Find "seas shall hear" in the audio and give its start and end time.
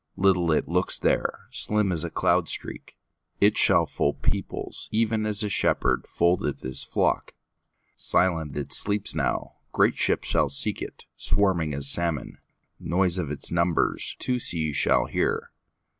14.41-15.51